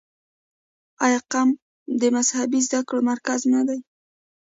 آیا 1.05 1.19
قم 1.31 1.49
د 2.01 2.03
مذهبي 2.15 2.59
زده 2.67 2.79
کړو 2.87 2.99
مرکز 3.11 3.39
نه 3.53 3.61
دی؟ 3.67 3.79